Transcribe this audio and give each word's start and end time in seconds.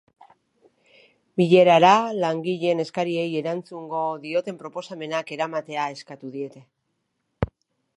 Bilerara, 1.41 1.91
langileen 2.23 2.83
eskariei 2.85 3.27
erantzungo 3.43 4.03
dioten 4.27 4.61
proposamenak 4.65 5.35
eramatea 5.39 5.89
eskatu 5.99 6.37
diete. 6.39 6.69